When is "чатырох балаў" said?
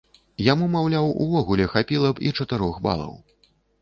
2.39-3.13